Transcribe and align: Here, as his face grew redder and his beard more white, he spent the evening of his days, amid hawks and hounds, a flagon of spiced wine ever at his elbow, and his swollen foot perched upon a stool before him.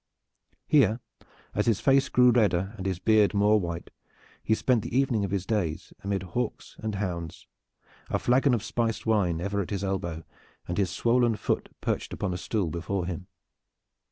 Here, 0.67 0.99
as 1.53 1.67
his 1.67 1.79
face 1.79 2.09
grew 2.09 2.31
redder 2.31 2.73
and 2.75 2.87
his 2.87 2.97
beard 2.97 3.35
more 3.35 3.59
white, 3.59 3.91
he 4.41 4.55
spent 4.55 4.81
the 4.81 4.97
evening 4.97 5.23
of 5.23 5.29
his 5.29 5.45
days, 5.45 5.93
amid 6.03 6.23
hawks 6.23 6.75
and 6.79 6.95
hounds, 6.95 7.45
a 8.09 8.17
flagon 8.17 8.55
of 8.55 8.63
spiced 8.63 9.05
wine 9.05 9.39
ever 9.39 9.61
at 9.61 9.69
his 9.69 9.83
elbow, 9.83 10.23
and 10.67 10.79
his 10.79 10.89
swollen 10.89 11.35
foot 11.35 11.69
perched 11.81 12.13
upon 12.13 12.33
a 12.33 12.37
stool 12.37 12.71
before 12.71 13.05
him. 13.05 13.27